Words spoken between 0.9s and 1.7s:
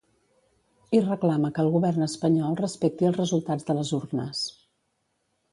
I reclama que el